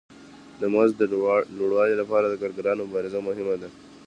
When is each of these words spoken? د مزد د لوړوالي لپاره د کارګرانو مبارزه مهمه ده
د 0.59 0.61
مزد 0.73 0.95
د 0.99 1.03
لوړوالي 1.59 1.95
لپاره 2.01 2.25
د 2.27 2.33
کارګرانو 2.41 2.85
مبارزه 2.89 3.19
مهمه 3.27 3.55
ده 3.61 3.69